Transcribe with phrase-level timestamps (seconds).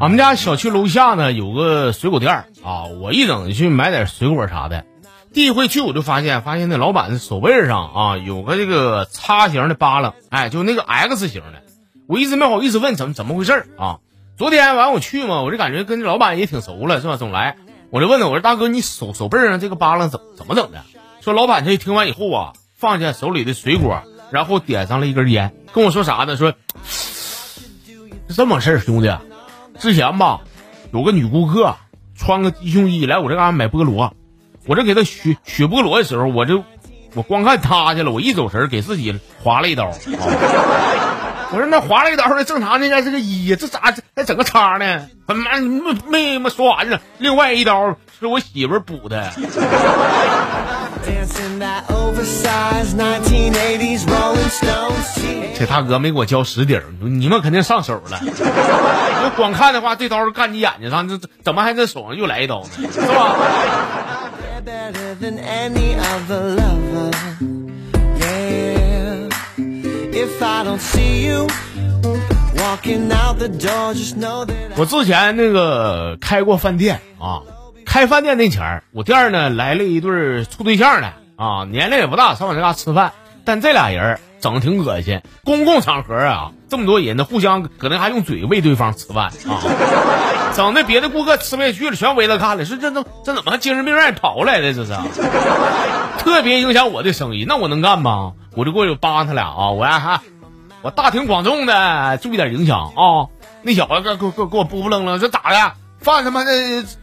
[0.00, 4.86] 俺们家小区楼下呢有个水果店儿啊，我一整去买点水果啥的。
[5.34, 11.62] 第一回去我就发现，发现那老板的手背上啊有个这个叉形的疤了，哎，就那个 X 型的。
[12.06, 13.98] 我一直没好意思问怎么怎么回事儿啊。
[14.38, 17.18] 昨天完我去嘛，我就感觉跟这老板也挺熟了，是吧？
[17.18, 17.58] 总来，
[17.90, 20.82] 我就问他，我说大哥，你手手背上这个疤了怎怎么整的？
[21.20, 26.38] 说老板这听完以后啊，放下手里的水果，然后点上了一根烟，跟我说啥呢？
[26.38, 26.54] 说
[28.28, 29.14] 是这么事儿，兄弟，
[29.80, 30.40] 之前吧
[30.92, 31.74] 有个女顾客
[32.16, 34.12] 穿个低胸衣来我这嘎买菠萝，
[34.66, 36.62] 我这给她削削菠萝的时候，我就
[37.14, 39.86] 我光看她去了，我一走神给自己划了一刀。
[39.86, 39.96] 啊
[41.52, 45.08] 我说那划了一刀，那正常的应该是个一呀，这咋还整个叉呢？
[45.26, 49.32] 他妈没没没说完呢，另外一刀是我媳妇儿补的。
[52.20, 55.58] Dancing that oversized 1980s Rolling Stones tee.
[55.58, 58.20] 这大哥没给我交实底儿，你们肯定上手了。
[58.22, 62.70] 我光看的话，这刀干你眼睛上，这这怎么还在手上又来一刀呢？
[62.92, 63.36] 是吧
[74.76, 77.40] 我之前那个开过饭店啊，
[77.84, 83.12] 开饭店那前儿，我店儿呢来了一对处对象的啊，年龄也不大，上我这嘎吃饭，
[83.46, 85.22] 但这俩人儿整的挺恶心。
[85.42, 89.56] 公共场合啊，这么多人呢，互相可能还用嘴喂对方吃饭啊，
[90.54, 94.74] 整的别的顾客吃不下去了，全围着看了，说这都这怎么还精神病院跑来的？
[94.74, 94.92] 这是，
[96.22, 98.34] 特别影响我的生意，那我能干吗？
[98.54, 100.22] 我就过去帮他俩啊，我呀哈。
[100.82, 103.28] 我大庭广众的，注意点影响啊！
[103.60, 105.72] 那小子给给给给我扑扑棱棱，说咋的？
[106.00, 106.50] 饭他妈的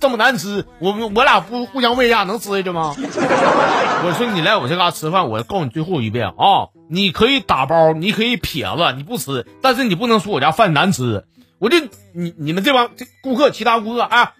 [0.00, 2.94] 这么难吃，我我俩不互相喂一下能吃下去吗？
[2.98, 6.68] 我说你来我这嘎吃饭，我告诉你最后一遍啊！
[6.88, 11.24] 你可以打包，你可以撇子，你不吃，但是你不能说我家饭难吃。
[11.58, 11.78] 我就
[12.14, 14.32] 你你们这帮这顾客，其他顾客啊，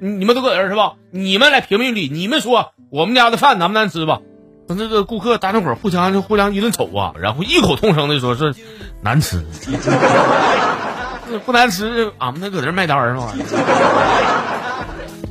[0.00, 0.94] 你们都搁这是吧？
[1.10, 4.20] 你们来评评理，你们说我们家的饭难不难吃吧？
[4.66, 8.54] 那这个顾客大家伙互相就互相一顿瞅啊，然后异口同声的说是
[9.02, 9.44] 难吃，
[11.38, 13.32] 不难吃，俺们那搁这卖单儿吗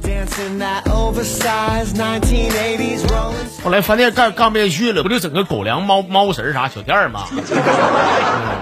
[0.02, 3.64] ？dancing that oversized 1980s Rolling Stones.
[3.64, 7.26] 后来饭店干干不下去了，不就整个狗粮、猫猫食儿啥小店儿吗？
[7.32, 7.42] 嗯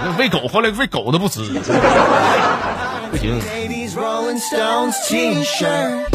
[0.04, 1.42] 那喂狗，后来喂狗都不吃，
[3.12, 3.40] 不行。
[3.40, 6.06] 80s Rolling Stones t-shirt.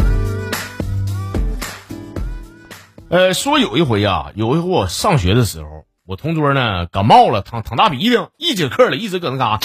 [3.09, 9.61] 呃，说有一回啊，有一回我上学的时候，我同桌呢感冒了，淌淌大鼻涕，一节课了，一直搁那嘎，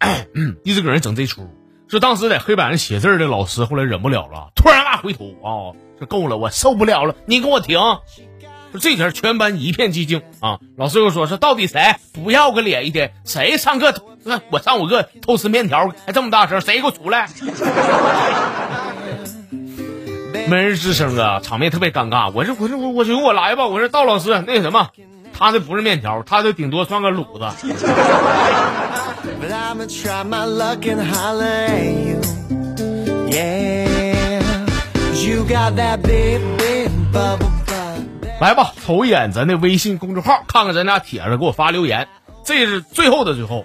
[0.64, 1.48] 一直搁那整这出。
[1.88, 7.78] 说当时在黑板上写字的老师后来忍不了了，突然啊回头啊，说够了，我受不了了，你给我停！
[8.72, 10.58] 说这前全班一片寂静啊。
[10.76, 13.14] 老师又说说到底谁不要个脸一天？
[13.24, 13.94] 谁上课？
[14.50, 16.60] 我上我课偷吃面条还这么大声？
[16.60, 17.28] 谁给我出来？
[20.48, 22.32] 没人吱声啊，场面特别尴尬。
[22.32, 24.90] 我说我说我我说我来吧，我说道老师那什么，
[25.32, 27.46] 他这不是面条，他这顶多算个卤子。
[29.40, 32.20] But I'ma try my luck and holler at you.
[33.30, 34.66] Yeah.
[35.14, 37.50] You got that big, big bubble
[38.40, 42.06] 来吧，瞅一眼咱的微信公众号，看看咱俩帖子，给我发留言。
[42.44, 43.64] 这是最后的最后，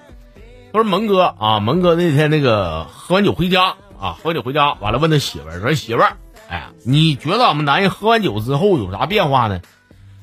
[0.72, 6.14] 他说蒙哥啊，蒙哥那天那个喝完酒回家啊，喝完酒回家完了问他媳妇儿说媳妇儿，
[6.48, 9.60] 哎呀，你觉得俺们男人喝完酒之后有啥变化呢？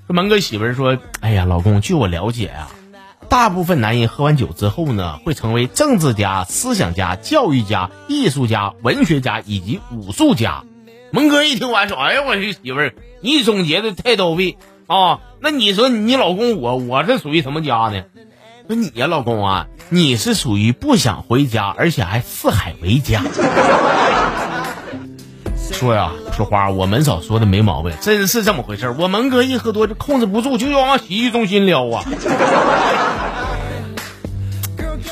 [0.08, 2.70] 这蒙哥媳妇儿说，哎呀，老公，据我了解啊，
[3.28, 10.64] 大部分男人喝完酒之后呢，会成为政治家、思想家、教育家、艺术家、文学家以及武术家。
[11.10, 14.56] 蒙哥一听完说：“哎呀，我这媳妇儿，你总结的太到位
[14.86, 15.20] 啊！
[15.40, 18.04] 那你说你老公我我这属于什么家呢？
[18.66, 23.22] 说你呀，老公啊，你是属于不想回家，而且还四海为家。
[25.72, 32.04] 说呀，说花，我们嫂说的没毛病，真是这么回事儿我蒙哥一喝多就控制不住，就要往洗浴中心撩啊。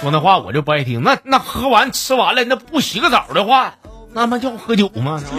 [0.01, 3.75] 说那话我就不爱听，那那喝完吃完了，那不洗个澡的话，
[4.13, 5.21] 那他妈叫喝酒吗.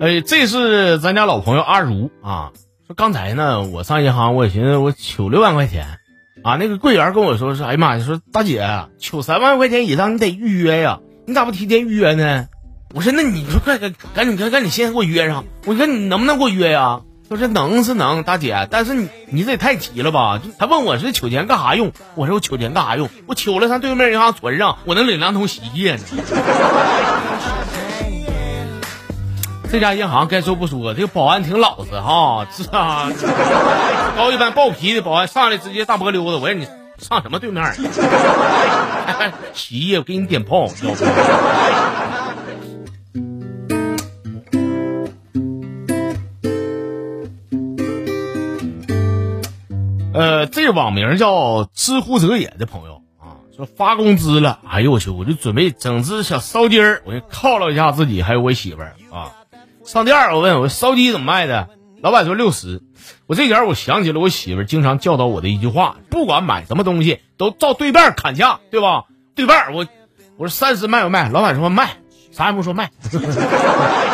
[0.00, 2.50] 哎，这是咱家老朋友阿如啊，
[2.86, 5.98] 说刚才呢，我上银行，我寻思我取六万块钱，
[6.42, 8.66] 啊，那个柜员跟我说是，哎呀妈呀，说大姐
[8.98, 12.46] 取三万块钱以上你得预约呀，你咋不提前预约呢？
[12.94, 17.00] 我说那你说快赶赶紧赶赶紧先给我约上，我说你能不能给我约呀？
[17.30, 20.38] 他说能是能，大姐，但是你你这也太急了吧？
[20.58, 23.08] 他问我是取钱干啥用，我说我取钱干啥用？
[23.26, 26.02] 我取了上对面银行存上，我能领两桶洗衣液呢。
[29.70, 33.08] 这家银行该说不说，这个保安挺老实哈，是啊，
[34.18, 36.68] 高一般暴脾的保安上来直接大波溜子，我说你
[36.98, 37.64] 上什么对面？
[39.54, 41.04] 洗衣液我给你点炮，要不？
[50.22, 59.32] 呃，这网名叫知乎者也的朋友啊，说发工资了，哎呦我去，我就准备整只小烧鸡儿，我就犒劳一下自己还有我媳妇儿啊。
[59.84, 61.70] 上店儿我问我烧鸡怎么卖的，
[62.00, 62.82] 老板说六十。
[63.26, 69.06] 我这点儿我想起了我媳妇儿经常教导我的一句话，不管买什么东西都照对半砍价，对吧？
[69.34, 69.88] 对半我
[70.36, 71.30] 我说三十卖不卖？
[71.30, 71.96] 老板说卖，
[72.30, 72.92] 啥也不说卖。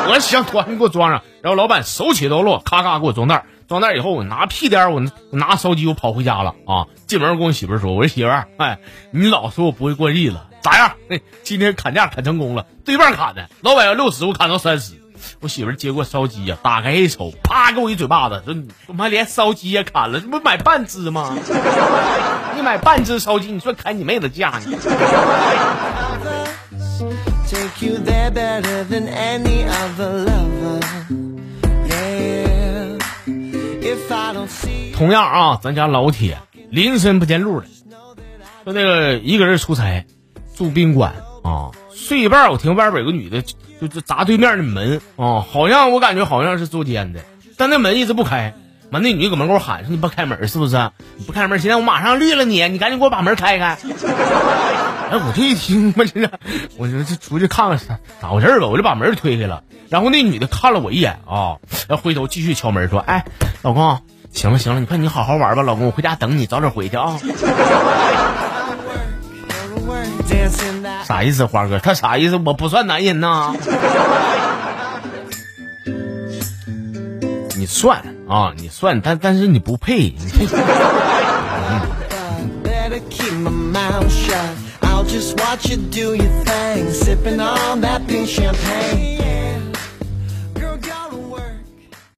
[0.09, 3.45] 我想团你给我装上，然后老板手起刀落，咔咔给我装袋儿。
[3.69, 6.87] 装袋以后，我拿屁颠儿，我拿烧鸡，我跑回家了啊！
[7.07, 8.79] 进门跟我媳妇说：“我说媳妇儿，哎，
[9.11, 10.93] 你老说我不会过日子，咋样？
[11.43, 14.95] 今天砍价砍成功了，对半砍的，老板要六十，我砍到三十。
[15.41, 21.37] 我媳妇儿接过烧鸡呀，打开一瞅，啪给我一嘴巴子，说：“你他妈连烧鸡也砍了，这不买半只吗？
[22.57, 24.63] 你买半只烧鸡，你说砍你妹的价呢？”
[27.51, 27.71] Take
[34.99, 36.39] 同样啊，咱家老铁
[36.71, 37.67] 林深不见路了，
[38.65, 40.05] 说那个一个人出差
[40.57, 41.15] 住宾馆
[41.45, 43.41] 啊，睡一半，我听外边有个女的
[43.81, 47.21] 就就砸对面的门啊，好像我感觉好像是捉奸的，
[47.57, 48.53] 但那门一直不开。
[48.91, 50.91] 完，那女的搁门口喊说：“你不开门是不是？
[51.17, 53.79] 你不开门，现在我马上绿了你，你赶紧给我把门开开。
[55.13, 56.29] ”哎，我这一听，我这
[56.79, 59.63] 我就这出去看看咋咋回事吧，我就把门推开了。
[59.91, 63.27] 然后那女的看了我一眼啊，然后回头继续敲门说：“哎，
[63.61, 64.01] 老公，
[64.39, 67.19] 行了行了，你快你好好玩吧，老公，我回家等你，早点回去啊。
[71.05, 71.81] 啥意思，花哥？
[71.81, 72.37] 他啥意思？
[72.47, 73.53] 我不算男人呐。
[77.57, 80.15] 你算啊，你算，但但是你不配。